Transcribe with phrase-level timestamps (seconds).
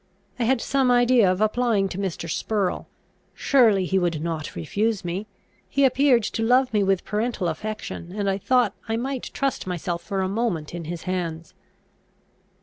[0.39, 2.27] I had some idea of applying to Mr.
[2.27, 2.87] Spurrel.
[3.35, 5.27] Surely he would not refuse me?
[5.69, 10.01] He appeared to love me with parental affection, and I thought I might trust myself
[10.01, 11.53] for a moment in his hands.